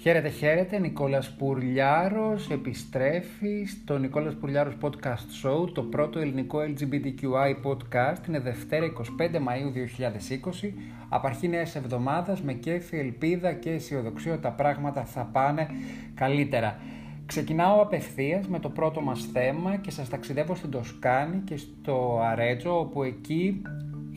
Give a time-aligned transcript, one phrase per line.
[0.00, 0.78] Χαίρετε, χαίρετε.
[0.78, 8.28] Νικόλας Πουρλιάρος επιστρέφει στο Νικόλας Πουρλιάρος Podcast Show, το πρώτο ελληνικό LGBTQI podcast.
[8.28, 10.74] Είναι Δευτέρα 25 Μαΐου 2020.
[11.08, 15.68] Από αρχή νέας εβδομάδας με κέφι, ελπίδα και αισιοδοξία ότι τα πράγματα θα πάνε
[16.14, 16.78] καλύτερα.
[17.26, 22.78] Ξεκινάω απευθείας με το πρώτο μας θέμα και σας ταξιδεύω στην Τοσκάνη και στο Αρέτζο,
[22.78, 23.62] όπου εκεί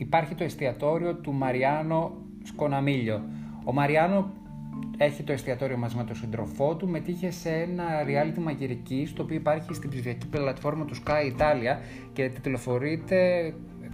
[0.02, 3.22] υπάρχει το εστιατόριο του Μαριάνο Σκοναμίλιο.
[3.64, 4.30] Ο Μαριάνο
[4.96, 9.36] έχει το εστιατόριο μαζί με τον σύντροφό του, μετήχε σε ένα reality μαγειρική, το οποίο
[9.36, 11.78] υπάρχει στην ψηφιακή πλατφόρμα του Sky Italia
[12.12, 13.52] και τηλεφορείται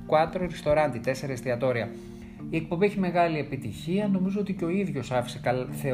[0.09, 1.89] 4 ριστοράντι, 4 εστιατόρια.
[2.51, 4.09] Η εκπομπή έχει μεγάλη επιτυχία.
[4.09, 5.41] Νομίζω ότι και ο ίδιος άφησε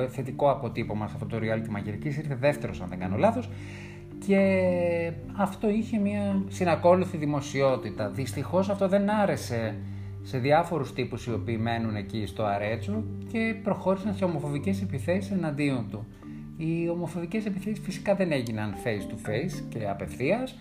[0.09, 2.17] θετικό αποτύπωμα σε αυτό το reality μαγειρικής.
[2.17, 3.51] Ήρθε δεύτερος, αν δεν κάνω λάθος.
[4.27, 8.09] Και αυτό είχε μια συνακόλουθη δημοσιότητα.
[8.11, 9.77] Δυστυχώς αυτό δεν άρεσε
[10.25, 15.87] σε διάφορους τύπους οι οποίοι μένουν εκεί στο Αρέτσο και προχώρησαν σε ομοφοβικές επιθέσεις εναντίον
[15.91, 16.07] του.
[16.57, 20.59] Οι ομοφοβικές επιθέσεις φυσικά δεν έγιναν face to face και απευθείας.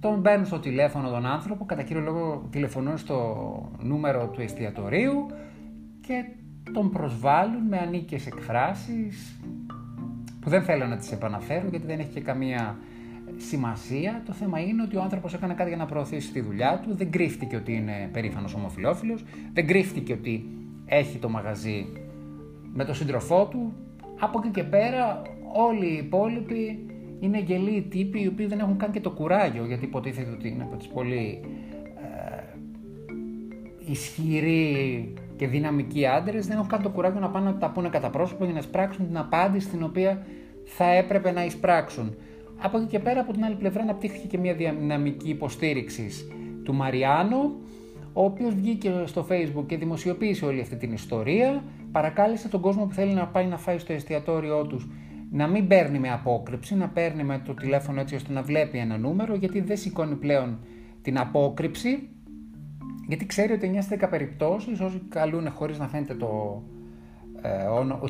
[0.00, 5.26] Τον μπαίνουν στο τηλέφωνο τον άνθρωπο, κατά κύριο λόγο τηλεφωνούν στο νούμερο του εστιατορίου
[6.00, 6.24] και
[6.72, 9.40] τον προσβάλλουν με ανίκες εκφράσεις
[10.40, 12.78] που δεν θέλω να τις επαναφέρω γιατί δεν έχει και καμία
[13.36, 14.22] σημασία.
[14.26, 16.94] Το θέμα είναι ότι ο άνθρωπος έκανε κάτι για να προωθήσει τη δουλειά του.
[16.94, 19.18] Δεν κρύφτηκε ότι είναι περήφανος ομοφυλόφιλο.
[19.52, 20.46] Δεν κρύφτηκε ότι
[20.86, 21.86] έχει το μαγαζί
[22.72, 23.72] με τον σύντροφό του.
[24.18, 26.86] Από εκεί και πέρα, όλοι οι υπόλοιποι
[27.20, 30.62] είναι γελοί τύποι οι οποίοι δεν έχουν καν και το κουράγιο γιατί υποτίθεται ότι είναι
[30.62, 31.40] από τις πολύ
[32.02, 32.42] ε,
[33.90, 36.46] ισχυροί και δυναμικοί άντρες.
[36.46, 39.06] Δεν έχουν καν το κουράγιο να πάνε να τα πούνε κατά πρόσωπο για να εισπράξουν
[39.06, 40.26] την απάντηση την οποία
[40.64, 42.14] θα έπρεπε να εισπράξουν.
[42.62, 46.08] Από εκεί και πέρα από την άλλη πλευρά αναπτύχθηκε και μια δυναμική υποστήριξη
[46.64, 47.60] του Μαριάνου,
[48.12, 52.94] ο οποίος βγήκε στο facebook και δημοσιοποίησε όλη αυτή την ιστορία, παρακάλεσε τον κόσμο που
[52.94, 54.88] θέλει να πάει να φάει στο εστιατόριό τους
[55.34, 58.98] να μην παίρνει με απόκρυψη, να παίρνει με το τηλέφωνο έτσι ώστε να βλέπει ένα
[58.98, 60.58] νούμερο, γιατί δεν σηκώνει πλέον
[61.02, 62.08] την απόκρυψη,
[63.08, 66.81] γιατί ξέρει ότι 9 στις 10 περιπτώσεις, όσοι καλούν χωρίς να φαίνεται το, ε,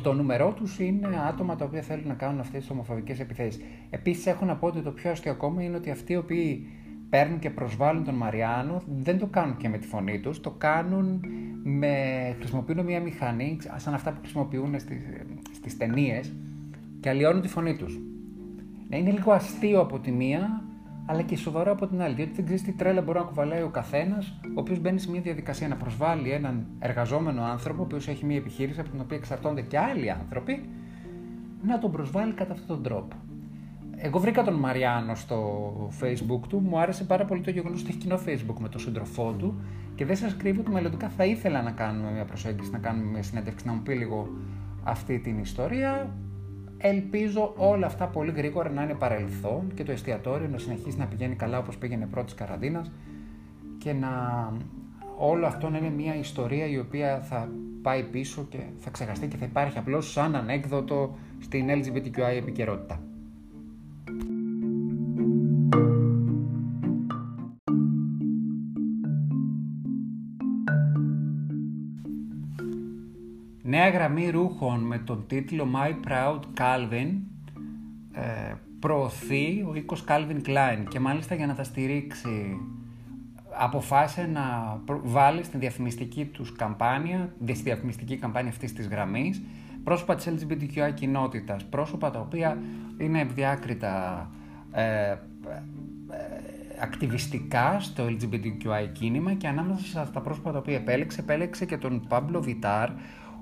[0.03, 3.62] το νούμερό τους είναι άτομα τα οποία θέλουν να κάνουν αυτές τις ομοφοβικές επιθέσεις.
[3.91, 6.66] Επίσης, έχω να πω ότι το πιο αστείο ακόμα είναι ότι αυτοί οι οποίοι
[7.10, 11.25] παίρνουν και προσβάλλουν τον Μαριάνο δεν το κάνουν και με τη φωνή τους, το κάνουν
[11.62, 11.97] με.
[12.38, 14.75] χρησιμοποιούν μια μηχανή, σαν αυτά που χρησιμοποιούν
[15.53, 16.32] στις ταινίες
[17.00, 18.00] και αλλοιώνουν τη φωνή τους.
[18.88, 20.65] Ναι, είναι λίγο αστείο από τη μία,
[21.06, 22.14] αλλά και σοβαρό από την άλλη.
[22.14, 25.20] Διότι δεν ξέρεις τι τρέλα μπορεί να κουβαλάει ο καθένας, ο οποίος μπαίνει σε μια
[25.20, 29.60] διαδικασία να προσβάλλει έναν εργαζόμενο άνθρωπο, ο οποίος έχει μια επιχείρηση από την οποία εξαρτώνται
[29.60, 30.68] και άλλοι άνθρωποι,
[31.62, 33.16] να τον προσβάλλει κατά αυτόν τον τρόπο.
[33.96, 37.98] Εγώ βρήκα τον Μαριάνο στο facebook του, μου άρεσε πάρα πολύ το γεγονός ότι έχει
[37.98, 39.60] κοινό facebook με τον σύντροφό του
[39.94, 43.22] και δεν σας κρύβω ότι μελλοντικά θα ήθελα να κάνουμε μια προσέγγιση, να κάνουμε μια
[43.22, 44.28] συνέντευξη, να μου πει λίγο
[44.84, 46.10] αυτή την ιστορία.
[46.84, 51.34] Ελπίζω όλα αυτά πολύ γρήγορα να είναι παρελθόν και το εστιατόριο να συνεχίσει να πηγαίνει
[51.34, 52.91] καλά όπως πήγαινε πρώτη καραντίνας
[53.78, 54.09] και να
[55.19, 57.48] όλο αυτό να είναι μια ιστορία η οποία θα
[57.82, 63.00] πάει πίσω και θα ξεχαστεί και θα υπάρχει απλώς σαν ανέκδοτο στην LGBTQI επικαιρότητα.
[74.12, 77.08] Γραμμή ρούχων με τον τίτλο My Proud Calvin
[78.12, 82.60] ε, προωθεί ο οίκος Calvin Klein και μάλιστα για να τα στηρίξει
[83.58, 89.42] αποφάσισε να βάλει στην διαφημιστική τους καμπάνια, στη διαφημιστική καμπάνια αυτής της γραμμής
[89.84, 92.58] πρόσωπα της LGBTQI κοινότητας, πρόσωπα τα οποία
[92.98, 94.30] είναι ευδιάκριτα
[94.72, 95.16] ε, ε,
[96.80, 102.42] ακτιβιστικά στο LGBTQI κίνημα και ανάμεσα στα πρόσωπα τα οποία επέλεξε, επέλεξε και τον Παύλο
[102.42, 102.90] Βιτάρ,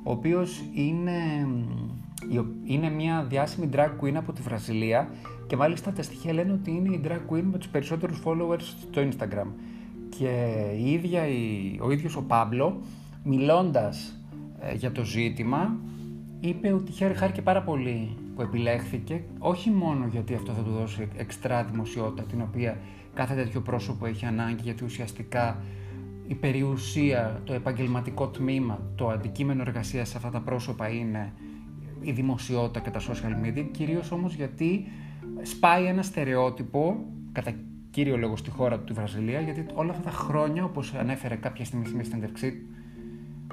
[0.03, 1.49] ο οποίος είναι,
[2.65, 5.09] είναι μια διάσημη drag queen από τη Βραζιλία
[5.47, 9.09] και μάλιστα τα στοιχεία λένε ότι είναι η drag queen με τους περισσότερους followers στο
[9.09, 9.47] Instagram.
[10.19, 11.22] Και η ίδια,
[11.81, 12.81] ο ίδιος ο Πάμπλο,
[13.25, 14.20] μιλώντας
[14.61, 15.76] ε, για το ζήτημα,
[16.41, 21.64] είπε ότι χάρηκε πάρα πολύ που επιλέχθηκε, όχι μόνο γιατί αυτό θα του δώσει εξτρά
[21.64, 22.79] δημοσιότητα, την οποία
[23.14, 25.62] κάθε τέτοιο πρόσωπο έχει ανάγκη, γιατί ουσιαστικά
[26.31, 31.32] η περιουσία, το επαγγελματικό τμήμα, το αντικείμενο εργασίας σε αυτά τα πρόσωπα είναι
[32.00, 34.87] η δημοσιότητα και τα social media, κυρίως όμως γιατί
[35.43, 37.53] σπάει ένα στερεότυπο, κατά
[37.91, 41.65] κύριο λόγο στη χώρα του, τη Βραζιλία, γιατί όλα αυτά τα χρόνια, όπως ανέφερε κάποια
[41.65, 42.67] στιγμή στην συνέντευξή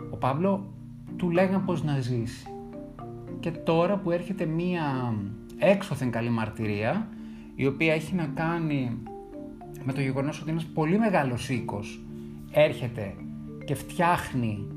[0.10, 0.74] ο Παύλο
[1.16, 2.48] του λέγαν πώς να ζήσει.
[3.40, 5.16] Και τώρα που έρχεται μία
[5.58, 7.10] έξωθεν καλή μαρτυρία,
[7.56, 8.98] η οποία έχει να κάνει
[9.84, 12.02] με το γεγονός ότι είναι ένας πολύ μεγάλος οίκος
[12.52, 13.16] έρχεται
[13.66, 14.68] και φτιάχνει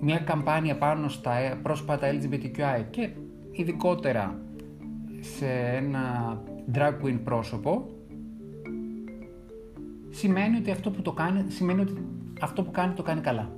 [0.00, 3.10] μια καμπάνια πάνω στα πρόσωπα LGBTQI και
[3.50, 4.40] ειδικότερα
[5.20, 5.46] σε
[5.76, 6.36] ένα
[6.72, 7.86] drag queen πρόσωπο
[10.10, 11.92] σημαίνει ότι αυτό που το κάνει, σημαίνει ότι
[12.40, 13.52] αυτό που κάνει το κάνει καλά.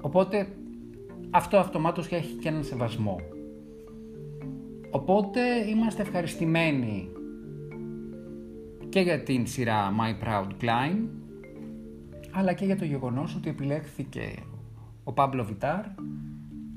[0.00, 0.48] Οπότε
[1.30, 3.20] αυτό αυτομάτως έχει και έναν σεβασμό.
[4.90, 7.08] Οπότε είμαστε ευχαριστημένοι
[8.88, 10.96] και για την σειρά My Proud Klein
[12.32, 14.34] αλλά και για το γεγονός ότι επιλέχθηκε
[15.04, 15.84] ο Παύλο Βιτάρ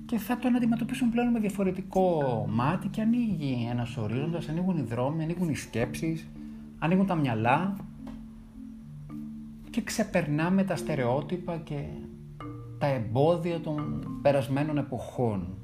[0.06, 5.24] και θα τον αντιμετωπίσουν πλέον με διαφορετικό μάτι και ανοίγει ένα ορίζοντα, ανοίγουν οι δρόμοι,
[5.24, 6.28] ανοίγουν οι σκέψεις,
[6.80, 7.75] ανοίγουν τα μυαλά
[9.69, 11.84] και ξεπερνάμε τα στερεότυπα και
[12.78, 15.57] τα εμπόδια των περασμένων εποχών.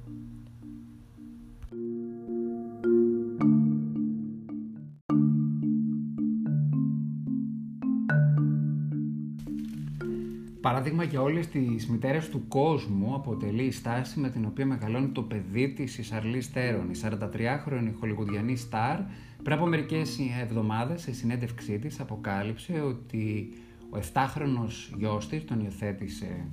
[10.62, 15.22] Παράδειγμα για όλες τις μητέρες του κόσμου αποτελεί η στάση με την οποία μεγαλώνει το
[15.22, 19.00] παιδί της η Σαρλίζ Θέρον, η 43χρονη χολιγουντιανή σταρ,
[19.44, 23.54] πριν από μερικές εβδομάδες σε συνέντευξή της αποκάλυψε ότι
[23.90, 26.46] ο 7χρονος γιος της τον υιοθέτησε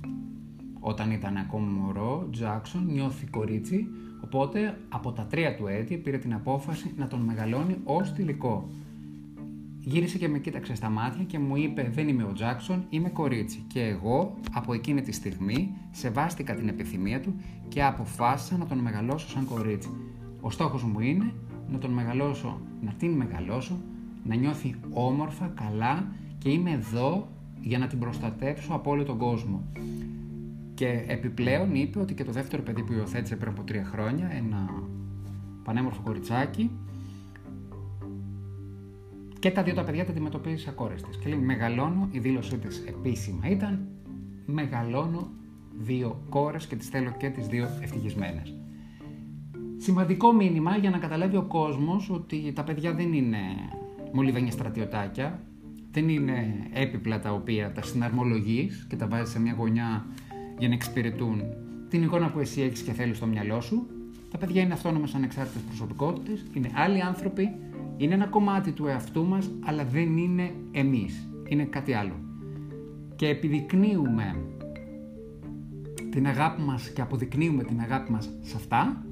[0.79, 3.87] όταν ήταν ακόμα μωρό, Τζάξον νιώθει κορίτσι,
[4.23, 8.69] οπότε από τα τρία του έτη πήρε την απόφαση να τον μεγαλώνει ως θηλυκό.
[9.91, 13.63] Γύρισε και με κοίταξε στα μάτια και μου είπε «Δεν είμαι ο Τζάξον, είμαι κορίτσι».
[13.67, 17.35] Και εγώ από εκείνη τη στιγμή σεβάστηκα την επιθυμία του
[17.67, 19.89] και αποφάσισα να τον μεγαλώσω σαν κορίτσι.
[20.41, 21.33] Ο στόχος μου είναι
[21.71, 23.77] να τον μεγαλώσω, να την μεγαλώσω,
[24.23, 26.07] να νιώθει όμορφα, καλά
[26.37, 27.27] και είμαι εδώ
[27.61, 29.63] για να την προστατεύσω από όλο τον κόσμο.
[30.73, 34.69] Και επιπλέον είπε ότι και το δεύτερο παιδί που υιοθέτησε πριν από τρία χρόνια, ένα
[35.63, 36.71] πανέμορφο κοριτσάκι,
[39.39, 41.09] και τα δύο τα παιδιά τα αντιμετωπίζει ακόρεστη.
[41.23, 43.87] Και λέει: Μεγαλώνω, η δήλωσή της επίσημα ήταν:
[44.45, 45.29] Μεγαλώνω
[45.77, 48.53] δύο κόρες και τις θέλω και τις δύο ευτυχισμένες.
[49.77, 53.37] Σημαντικό μήνυμα για να καταλάβει ο κόσμος ότι τα παιδιά δεν είναι
[54.11, 55.43] μολυβένια στρατιωτάκια,
[55.91, 60.05] δεν είναι έπιπλα τα οποία τα συναρμολογείς και τα βάζεις σε μια γωνιά
[60.57, 61.43] για να εξυπηρετούν
[61.89, 63.87] την εικόνα που εσύ έχεις και θέλεις στο μυαλό σου.
[64.31, 67.55] Τα παιδιά είναι αυτόνομε ανεξάρτητε προσωπικότητες, είναι άλλοι άνθρωποι
[67.99, 71.29] είναι ένα κομμάτι του εαυτού μας, αλλά δεν είναι εμείς.
[71.47, 72.13] Είναι κάτι άλλο.
[73.15, 74.35] Και επιδεικνύουμε
[76.11, 79.05] την αγάπη μας και αποδεικνύουμε την αγάπη μας σε αυτά,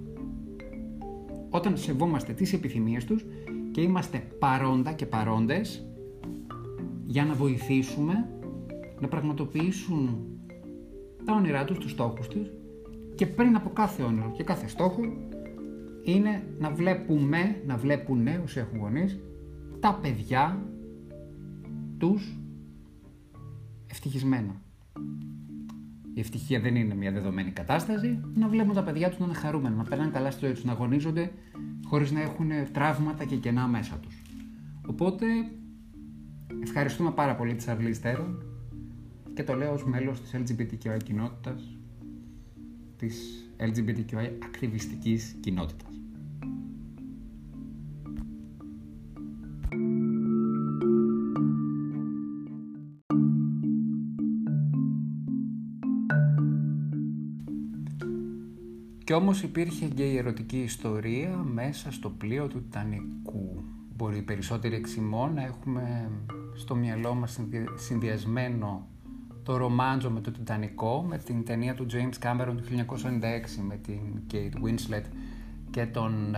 [1.50, 3.26] όταν σεβόμαστε τις επιθυμίες τους
[3.72, 5.86] και είμαστε παρόντα και παρόντες
[7.06, 8.30] για να βοηθήσουμε
[9.00, 10.18] να πραγματοποιήσουν
[11.26, 12.52] τα όνειρά τους, τους στόχους τους
[13.16, 15.02] και πριν από κάθε όνειρο και κάθε στόχο
[16.12, 19.20] είναι να βλέπουμε, να βλέπουν όσοι έχουν γονείς,
[19.80, 20.64] τα παιδιά
[21.98, 22.38] τους
[23.88, 24.62] ευτυχισμένα.
[26.14, 28.20] Η ευτυχία δεν είναι μια δεδομένη κατάσταση.
[28.34, 30.72] Να βλέπουν τα παιδιά τους να είναι χαρούμενα, να περνάνε καλά στη ζωή τους, να
[30.72, 31.32] αγωνίζονται
[31.86, 34.22] χωρίς να έχουν τραύματα και κενά μέσα τους.
[34.88, 35.26] Οπότε
[36.64, 38.44] ευχαριστούμε πάρα πολύ τη Αυλή Στέρων
[39.34, 41.78] και το λέω ως μέλος της LGBTQI κοινότητας,
[42.98, 45.97] της LGBTQI ακτιβιστικής κοινότητας.
[59.08, 63.64] Κι όμως υπήρχε και η ερωτική ιστορία μέσα στο πλοίο του Τιτανικού.
[63.96, 66.12] Μπορεί περισσότεροι εξημών να έχουμε
[66.56, 67.40] στο μυαλό μας
[67.76, 68.88] συνδυασμένο
[69.44, 74.00] το ρομάντζο με το Τιτανικό, με την ταινία του James Cameron του 1996 με την
[74.32, 75.04] Kate Winslet
[75.70, 76.36] και τον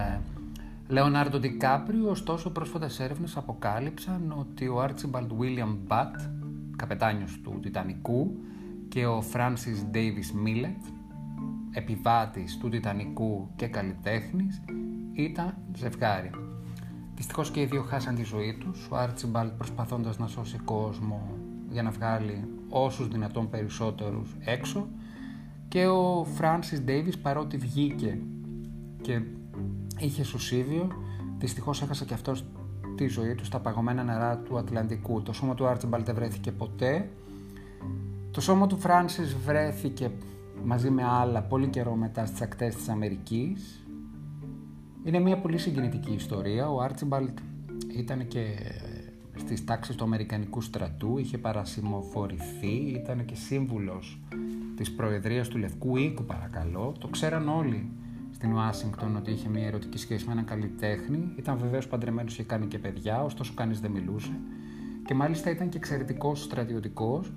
[0.90, 6.30] Leonardo DiCaprio, ωστόσο πρόσφατες έρευνες αποκάλυψαν ότι ο Archibald William Butt,
[6.76, 8.38] καπετάνιος του Τιτανικού,
[8.88, 10.99] και ο Francis Davis Millet,
[11.72, 14.62] επιβάτης του Τιτανικού και καλλιτέχνης,
[15.14, 16.30] ήταν ζευγάρι.
[17.16, 21.38] Δυστυχώς και οι δύο χάσαν τη ζωή τους, ο Άρτσιμπαλτ προσπαθώντας να σώσει κόσμο
[21.70, 24.88] για να βγάλει όσους δυνατόν περισσότερους έξω
[25.68, 28.20] και ο Φράνσις Ντέιβις παρότι βγήκε
[29.02, 29.22] και
[29.98, 30.92] είχε σωσίβιο,
[31.38, 32.46] δυστυχώς έχασε και αυτός
[32.96, 35.22] τη ζωή του στα παγωμένα νερά του Ατλαντικού.
[35.22, 37.10] Το σώμα του Άρτσιμπαλτ δεν βρέθηκε ποτέ.
[38.32, 40.12] Το σώμα του Φράνσις βρέθηκε
[40.64, 43.88] μαζί με άλλα πολύ καιρό μετά στις ακτές της Αμερικής.
[45.04, 46.70] Είναι μια πολύ συγκινητική ιστορία.
[46.70, 47.40] Ο Άρτσιμπαλτ
[47.98, 48.46] ήταν και
[49.36, 54.22] στις τάξεις του Αμερικανικού στρατού, είχε παρασημοφορηθεί, ήταν και σύμβουλος
[54.76, 56.94] της Προεδρίας του Λευκού Οίκου παρακαλώ.
[57.00, 57.90] Το ξέραν όλοι
[58.32, 61.34] στην Ουάσιγκτον ότι είχε μια ερωτική σχέση με έναν καλλιτέχνη.
[61.36, 64.32] Ήταν βεβαίως παντρεμένος και κάνει και παιδιά, ωστόσο κανείς δεν μιλούσε.
[65.06, 67.32] Και μάλιστα ήταν και εξαιρετικός στρατιωτικός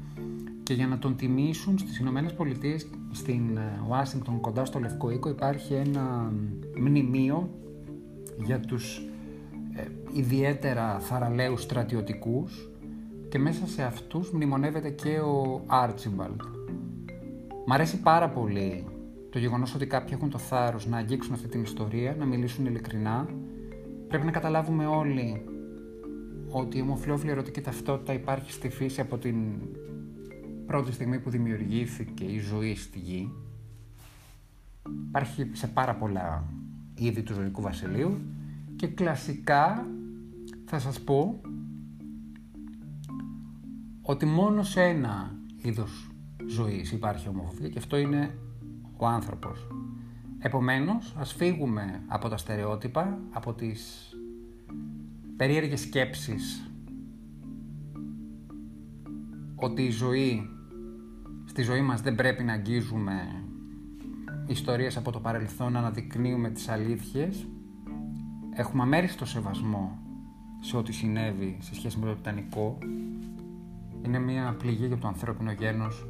[0.72, 5.74] Και για να τον τιμήσουν στις Ηνωμένες Πολιτείες, στην Ουάσιγκτον κοντά στο Λευκό Οίκο υπάρχει
[5.74, 6.32] ένα
[6.76, 7.50] μνημείο
[8.44, 8.96] για τους
[9.74, 12.68] ε, ιδιαίτερα θαραλέους στρατιωτικούς
[13.28, 16.40] και μέσα σε αυτούς μνημονεύεται και ο Άρτσιμπαλτ.
[17.66, 18.84] Μ' αρέσει πάρα πολύ
[19.30, 23.28] το γεγονός ότι κάποιοι έχουν το θάρρος να αγγίξουν αυτή την ιστορία, να μιλήσουν ειλικρινά.
[24.08, 25.44] Πρέπει να καταλάβουμε όλοι
[26.50, 29.36] ότι η ομοφιλόφιλη ερωτική ταυτότητα υπάρχει στη φύση από την
[30.66, 33.32] πρώτη στιγμή που δημιουργήθηκε η ζωή στη γη.
[35.08, 36.44] Υπάρχει σε πάρα πολλά
[36.94, 38.20] είδη του ζωικού βασιλείου
[38.76, 39.86] και κλασικά
[40.64, 41.40] θα σας πω
[44.02, 46.10] ότι μόνο σε ένα είδος
[46.46, 48.38] ζωής υπάρχει ομοφοβία και αυτό είναι
[48.96, 49.66] ο άνθρωπος.
[50.38, 54.12] Επομένως, ας φύγουμε από τα στερεότυπα, από τις
[55.36, 56.71] περίεργες σκέψεις
[59.64, 60.50] ότι η ζωή,
[61.44, 63.44] στη ζωή μας δεν πρέπει να αγγίζουμε
[64.46, 67.46] ιστορίες από το παρελθόν, να αναδεικνύουμε τις αλήθειες.
[68.54, 69.98] Έχουμε αμέριστο σεβασμό
[70.60, 72.78] σε ό,τι συνέβη σε σχέση με το Τιτανικό.
[74.02, 76.08] Είναι μια πληγή για το ανθρώπινο γένος.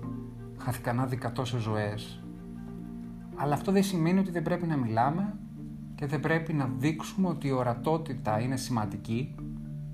[0.59, 2.23] Χάθηκαν άδικα τόσες ζωές.
[3.35, 5.35] Αλλά αυτό δεν σημαίνει ότι δεν πρέπει να μιλάμε
[5.95, 9.35] και δεν πρέπει να δείξουμε ότι η ορατότητα είναι σημαντική.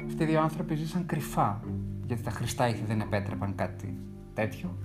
[0.07, 1.61] Αυτοί οι δύο άνθρωποι ζήσαν κρυφά,
[2.09, 3.99] γιατί τα χρηστά ήθη δεν επέτρεπαν κάτι
[4.35, 4.79] τέτοιο.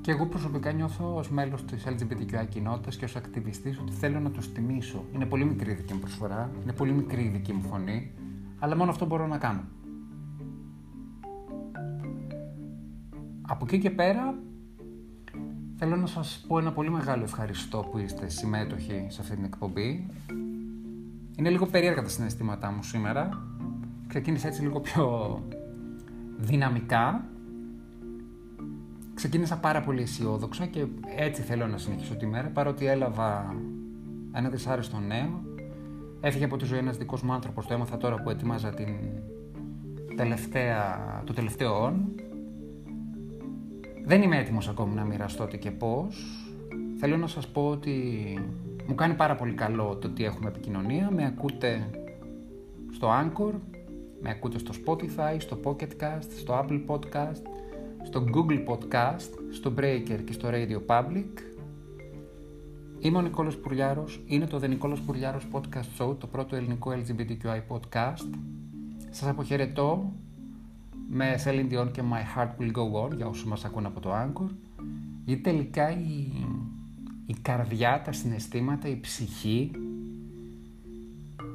[0.00, 4.30] Και εγώ προσωπικά νιώθω ως μέλος της LGBTQI κοινότητας και ως ακτιβιστής ότι θέλω να
[4.30, 5.04] τους τιμήσω.
[5.14, 8.12] Είναι πολύ μικρή η δική μου προσφορά, είναι πολύ μικρή η δική μου φωνή,
[8.58, 9.64] αλλά μόνο αυτό μπορώ να κάνω.
[13.42, 14.38] Από εκεί και πέρα
[15.76, 20.06] θέλω να σας πω ένα πολύ μεγάλο ευχαριστώ που είστε συμμέτοχοι σε αυτή την εκπομπή.
[21.36, 23.28] Είναι λίγο περίεργα τα συναισθήματά μου σήμερα.
[24.06, 25.40] Ξεκίνησε έτσι λίγο πιο
[26.36, 27.24] δυναμικά
[29.14, 33.54] ξεκίνησα πάρα πολύ αισιόδοξα και έτσι θέλω να συνεχίσω τη μέρα, παρότι έλαβα
[34.32, 35.44] ένα δυσάρεστο νέο.
[36.20, 38.94] Έφυγε από τη ζωή ένας δικός μου άνθρωπος, το έμαθα τώρα που ετοιμάζα την
[40.16, 42.12] τελευταία, το τελευταίο όν.
[44.04, 46.44] Δεν είμαι έτοιμος ακόμη να μοιραστώ τι και πώς.
[46.98, 47.94] Θέλω να σας πω ότι
[48.86, 51.10] μου κάνει πάρα πολύ καλό το ότι έχουμε επικοινωνία.
[51.10, 51.90] Με ακούτε
[52.92, 53.52] στο Anchor,
[54.26, 57.42] με ακούτε στο Spotify, στο Pocket Cast, στο Apple Podcast,
[58.02, 61.32] στο Google Podcast, στο Breaker και στο Radio Public.
[62.98, 67.60] Είμαι ο Νικόλος Πουρλιάρος, είναι το The Νικόλος Πουρλιάρος Podcast Show, το πρώτο ελληνικό LGBTQI
[67.68, 68.28] podcast.
[69.10, 70.12] Σας αποχαιρετώ
[71.08, 74.10] με Celine Dion και My Heart Will Go On για όσους μας ακούν από το
[74.12, 74.48] Anchor.
[75.24, 76.30] Γιατί τελικά η,
[77.26, 79.70] η καρδιά, τα συναισθήματα, η ψυχή,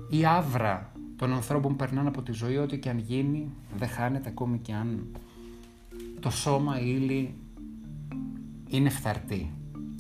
[0.10, 0.91] η άβρα
[1.22, 4.74] των ανθρώπων που περνάνε από τη ζωή, ό,τι και αν γίνει, δεν χάνεται ακόμη και
[4.74, 5.08] αν
[6.20, 7.34] το σώμα ύλη
[8.68, 9.54] είναι φθαρτή.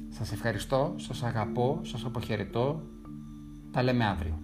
[0.09, 2.81] Σας ευχαριστώ, σας αγαπώ, σας αποχαιρετώ.
[3.71, 4.39] Τα λέμε αύριο.